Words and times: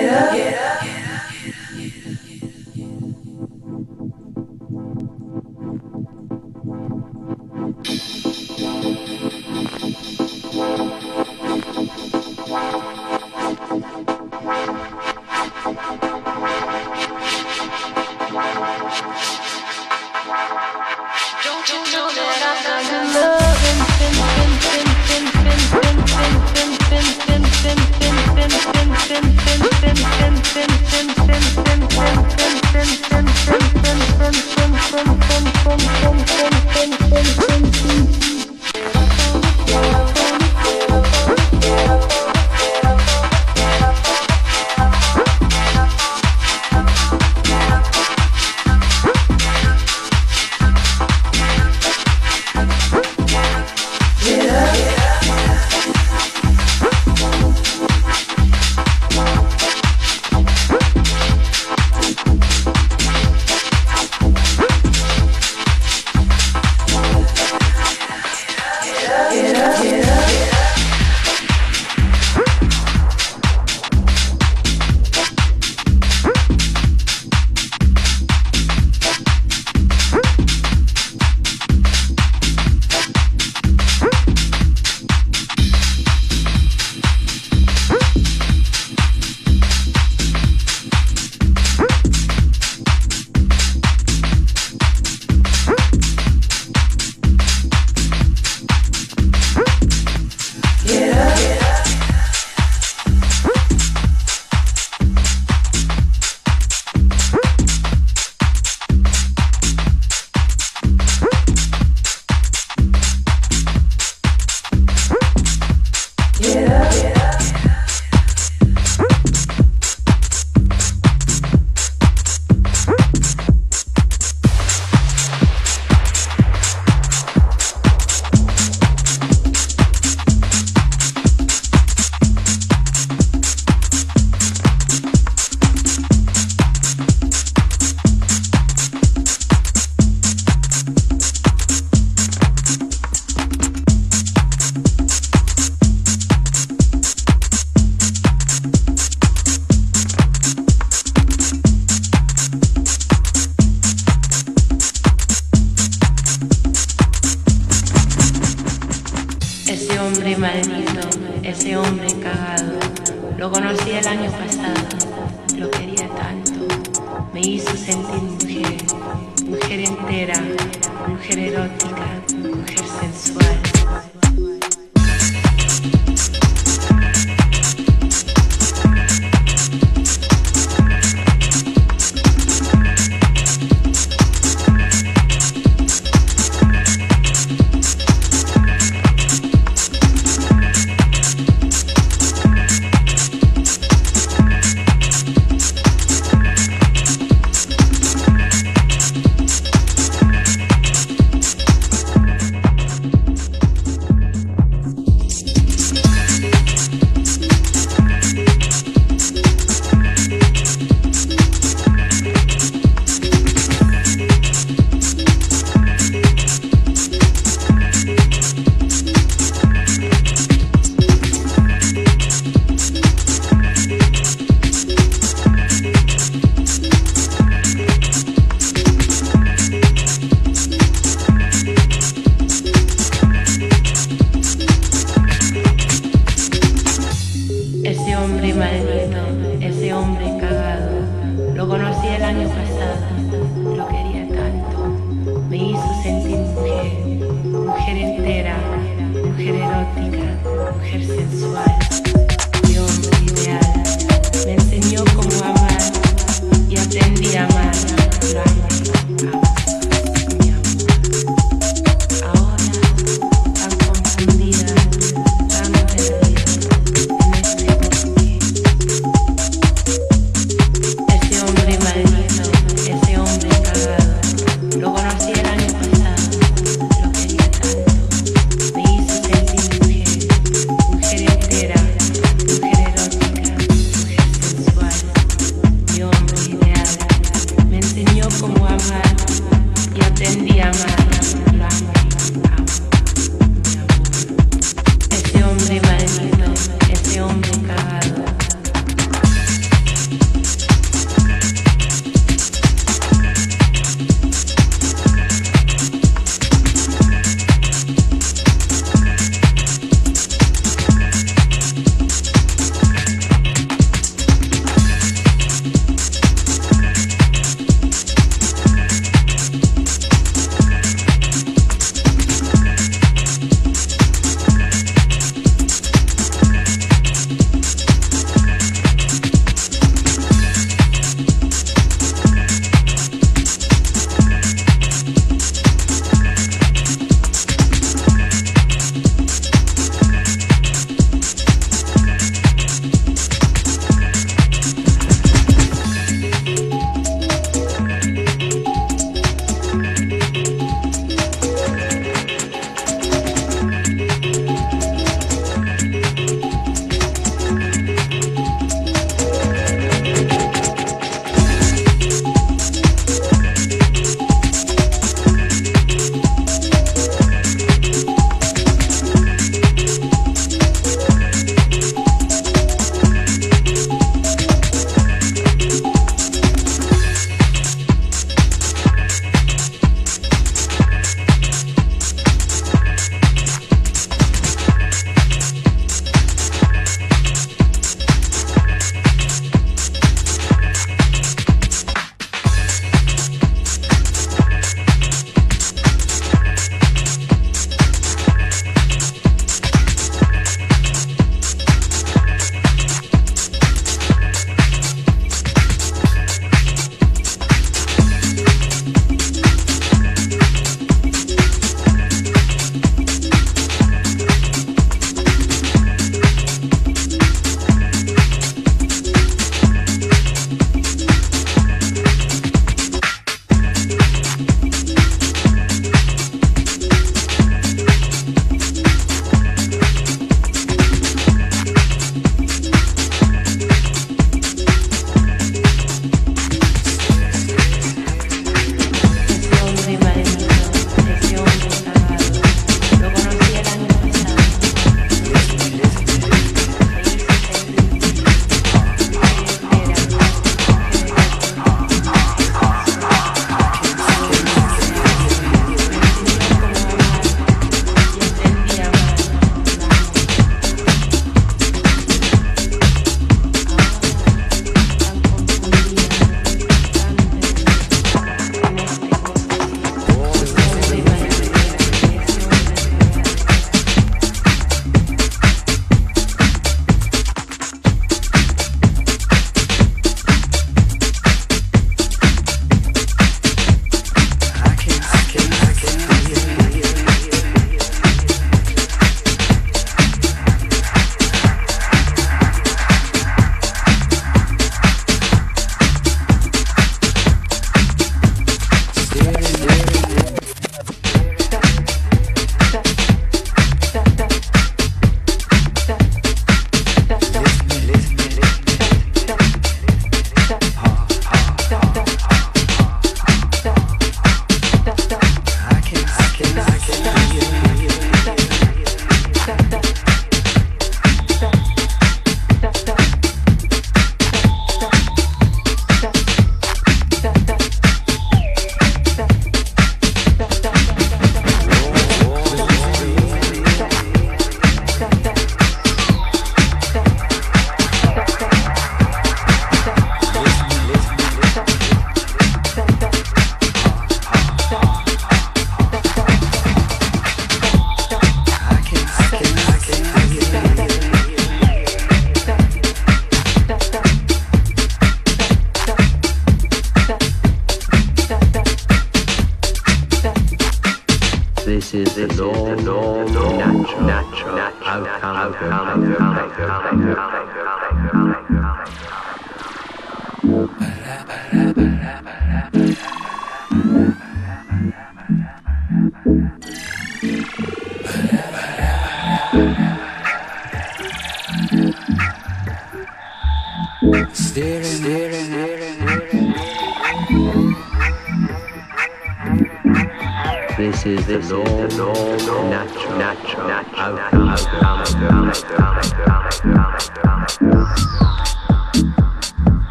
get 0.00 0.22
up, 0.22 0.32
get 0.32 0.58
up. 0.58 0.69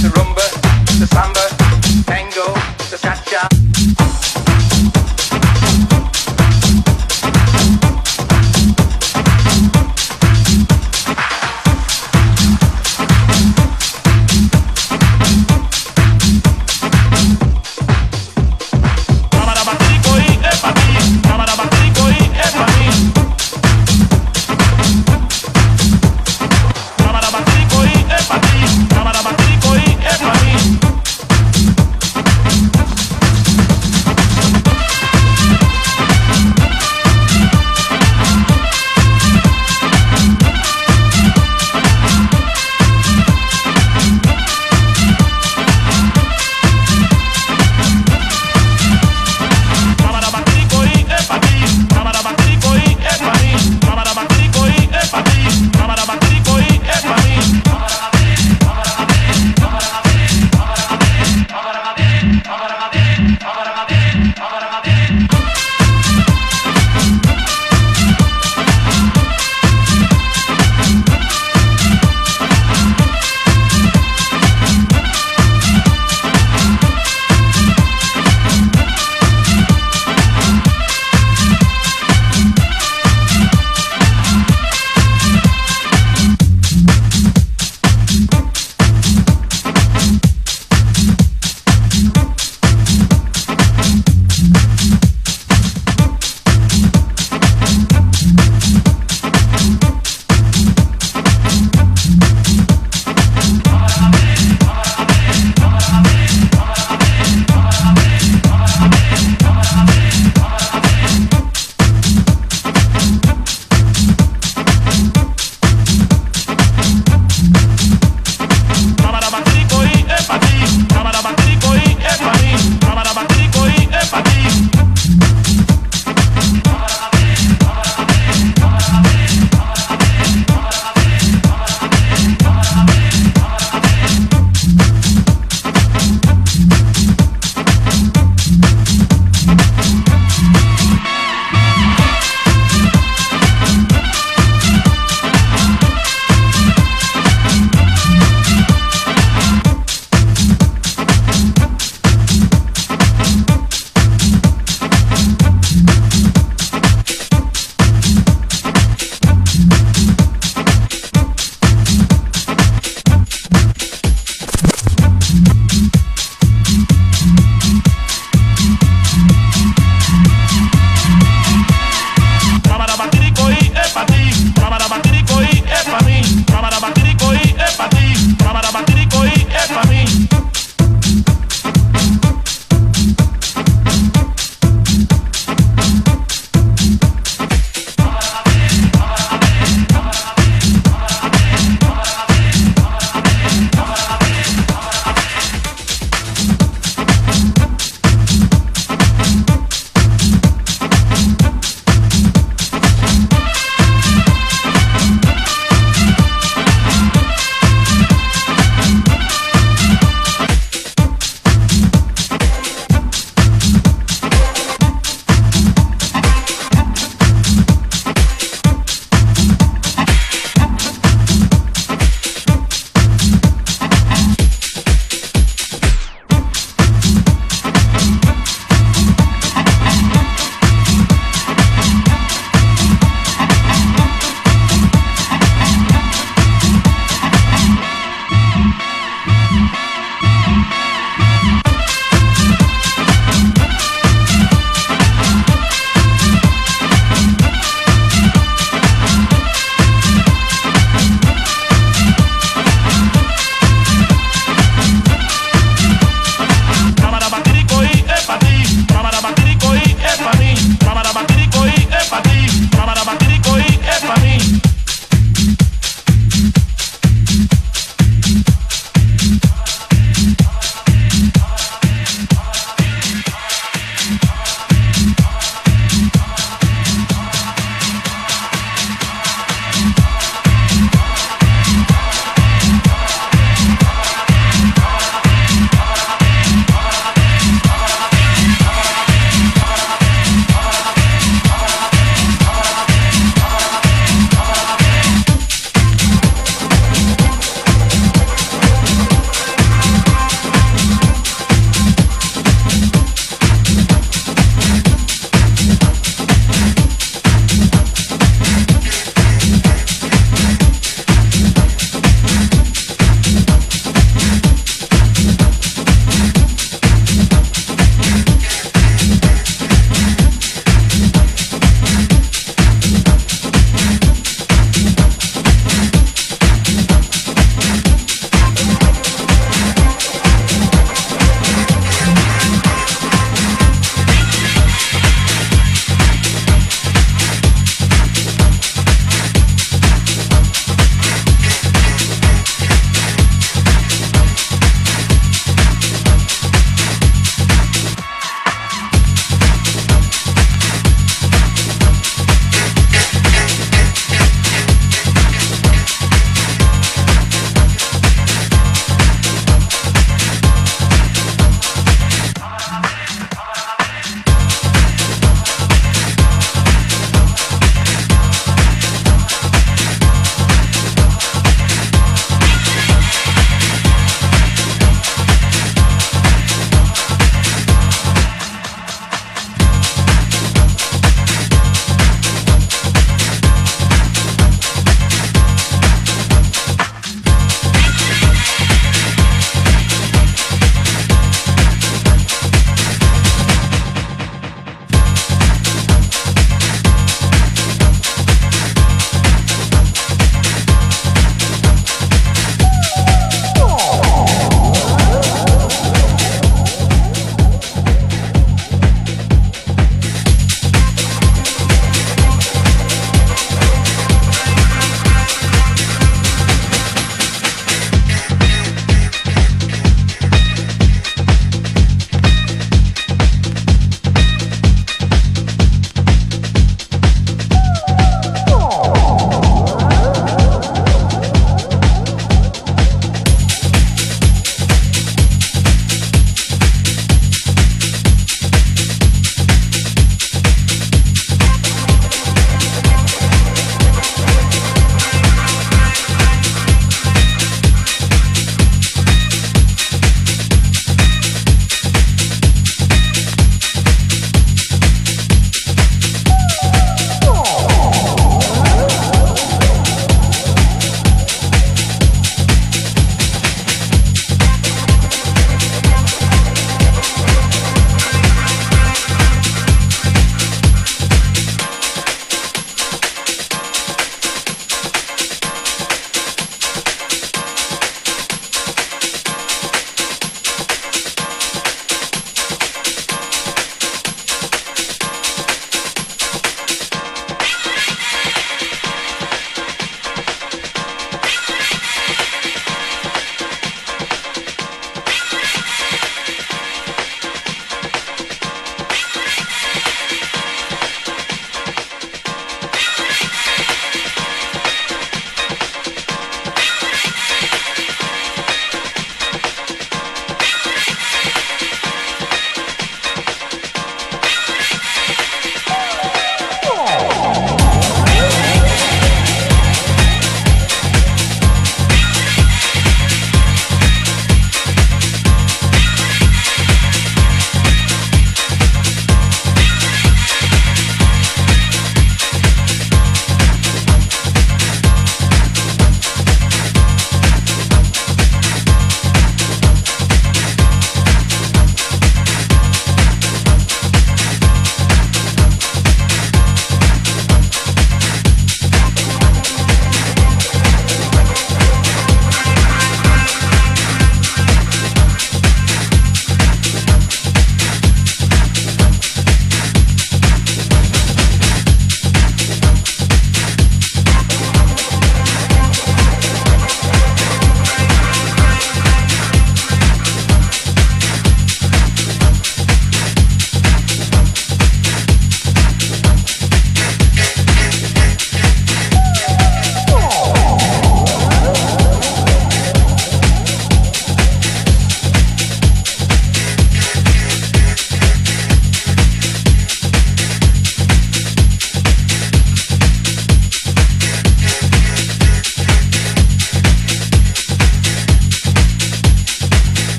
Para 0.00 1.37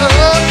love. 0.00 0.41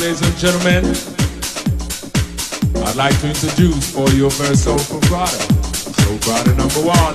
Ladies 0.00 0.22
and 0.22 0.36
gentlemen, 0.38 0.84
I'd 2.86 2.96
like 2.96 3.20
to 3.20 3.28
introduce 3.28 3.92
for 3.92 4.08
you 4.10 4.26
a 4.26 4.30
very 4.30 4.56
soulful 4.56 5.00
product. 5.00 5.42
Soul 5.76 6.18
product 6.18 6.56
number 6.56 6.80
one. 6.80 7.14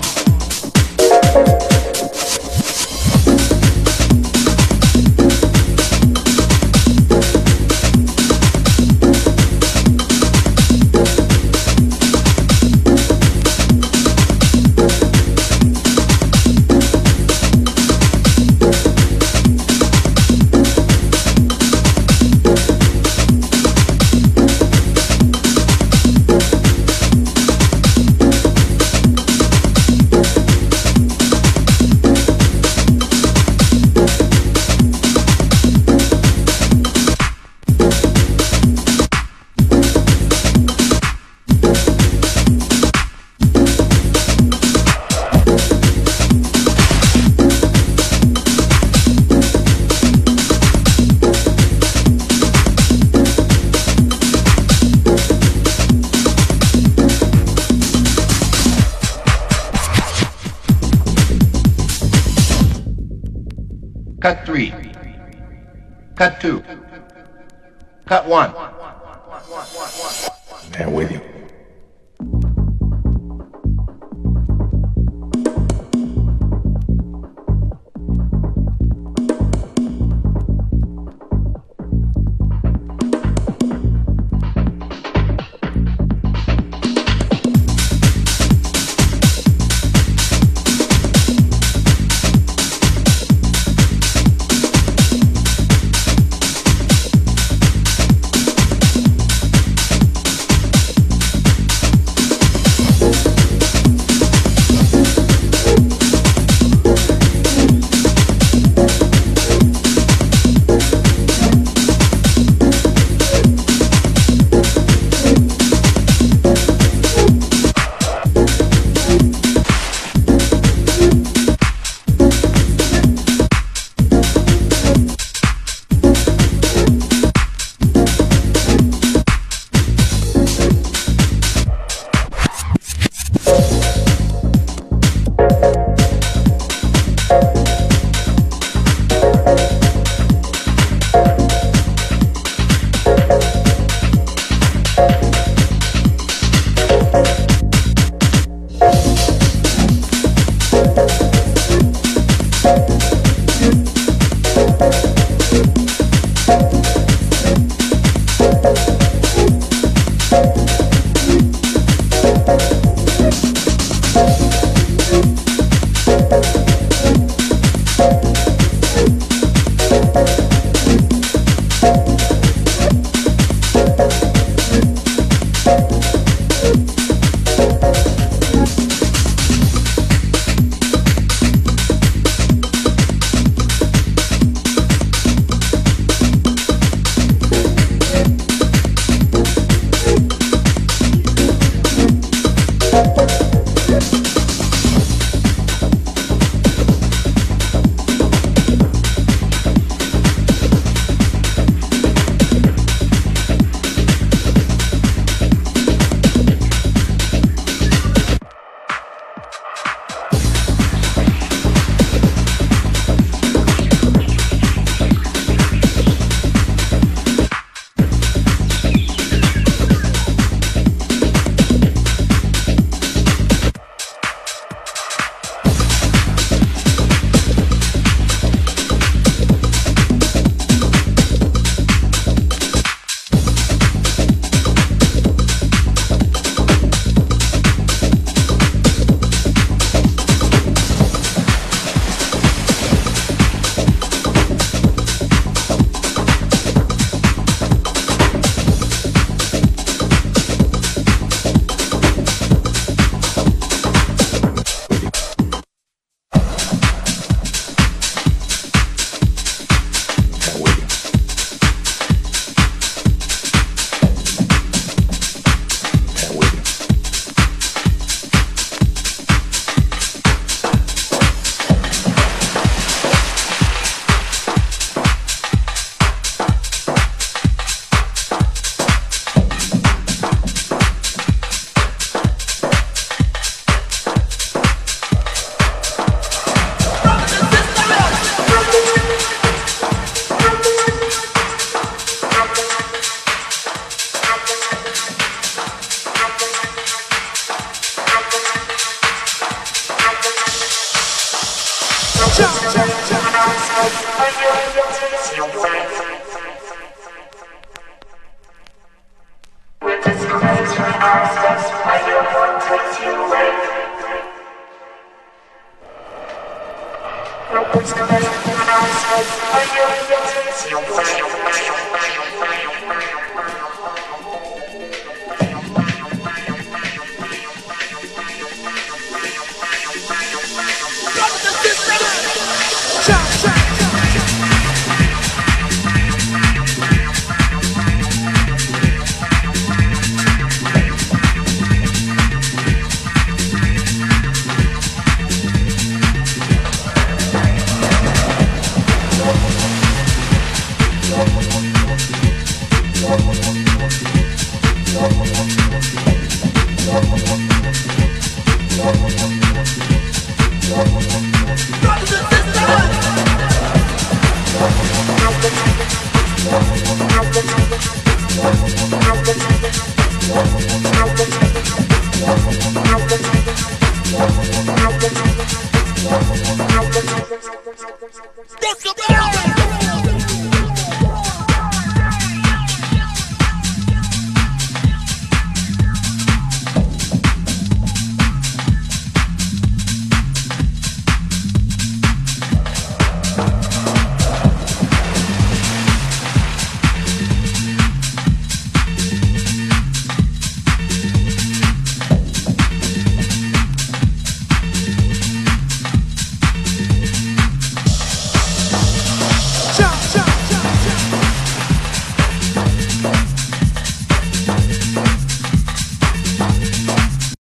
Yeah. 193.95 194.44